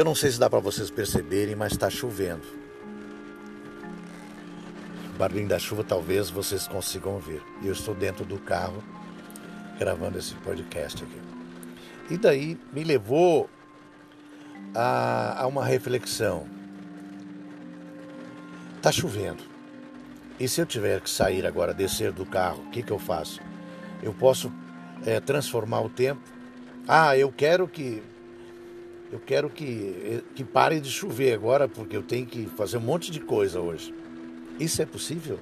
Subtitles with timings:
[0.00, 2.40] Eu não sei se dá para vocês perceberem, mas está chovendo.
[5.14, 7.20] O barulho da chuva talvez vocês consigam.
[7.60, 8.82] E eu estou dentro do carro
[9.78, 11.20] gravando esse podcast aqui.
[12.08, 13.50] E daí me levou
[14.74, 16.48] a, a uma reflexão.
[18.78, 19.42] Está chovendo.
[20.38, 23.38] E se eu tiver que sair agora, descer do carro, o que, que eu faço?
[24.02, 24.50] Eu posso
[25.04, 26.22] é, transformar o tempo.
[26.88, 28.02] Ah, eu quero que
[29.12, 33.10] eu quero que, que pare de chover agora, porque eu tenho que fazer um monte
[33.10, 33.92] de coisa hoje.
[34.58, 35.40] Isso é possível?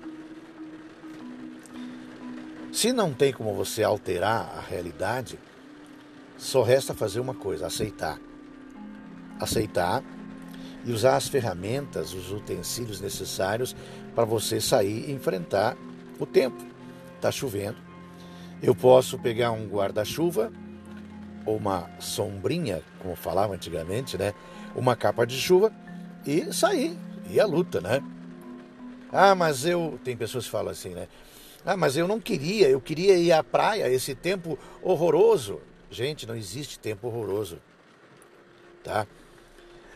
[2.73, 5.39] Se não tem como você alterar a realidade,
[6.37, 8.19] só resta fazer uma coisa: aceitar.
[9.39, 10.03] Aceitar
[10.85, 13.77] e usar as ferramentas, os utensílios necessários
[14.15, 15.77] para você sair e enfrentar
[16.19, 16.65] o tempo.
[17.17, 17.77] Está chovendo.
[18.63, 20.53] Eu posso pegar um guarda-chuva
[21.57, 24.35] uma sombrinha, como falava antigamente, né?
[24.75, 25.73] Uma capa de chuva
[26.27, 26.97] e sair.
[27.31, 28.03] E a luta, né?
[29.13, 29.99] Ah, mas eu.
[30.05, 31.09] Tem pessoas que falam assim, né?
[31.65, 35.61] Ah, mas eu não queria, eu queria ir à praia, esse tempo horroroso.
[35.91, 37.59] Gente, não existe tempo horroroso.
[38.83, 39.07] Tá?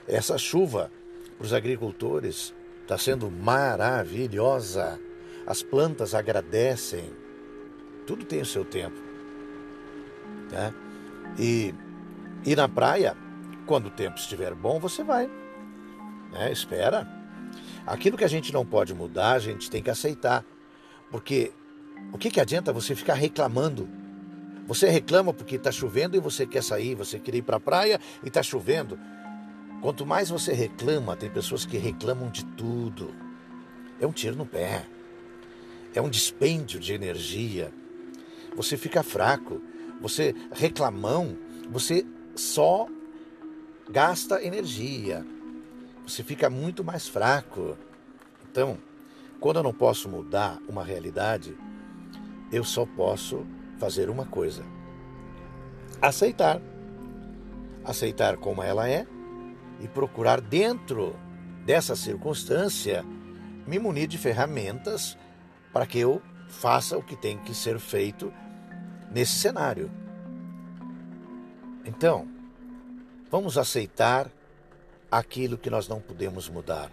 [0.07, 0.91] Essa chuva
[1.39, 4.99] para os agricultores está sendo maravilhosa.
[5.47, 7.11] As plantas agradecem.
[8.07, 8.97] Tudo tem o seu tempo.
[10.51, 10.75] Né?
[11.39, 11.75] E
[12.45, 13.17] ir na praia,
[13.67, 15.31] quando o tempo estiver bom, você vai.
[16.33, 16.53] Né?
[16.53, 17.07] Espera.
[17.87, 20.45] Aquilo que a gente não pode mudar, a gente tem que aceitar.
[21.11, 21.53] Porque
[22.13, 23.89] o que, que adianta você ficar reclamando?
[24.67, 28.01] Você reclama porque está chovendo e você quer sair, você quer ir para a praia
[28.23, 28.99] e está chovendo.
[29.81, 33.15] Quanto mais você reclama, tem pessoas que reclamam de tudo.
[34.01, 34.87] É um tiro no pé.
[35.95, 37.73] É um dispêndio de energia.
[38.57, 39.61] Você fica fraco
[40.03, 41.39] você reclamão,
[41.71, 42.87] você só
[43.89, 45.25] gasta energia.
[46.07, 47.79] Você fica muito mais fraco.
[48.51, 48.77] Então,
[49.41, 51.57] quando eu não posso mudar uma realidade,
[52.51, 53.47] eu só posso
[53.79, 54.65] fazer uma coisa:
[56.01, 56.61] aceitar.
[57.85, 59.07] Aceitar como ela é
[59.81, 61.17] e procurar dentro
[61.65, 63.05] dessa circunstância
[63.67, 65.17] me munir de ferramentas
[65.73, 68.33] para que eu faça o que tem que ser feito
[69.13, 69.91] nesse cenário.
[71.85, 72.27] Então,
[73.31, 74.31] vamos aceitar
[75.11, 76.91] aquilo que nós não podemos mudar.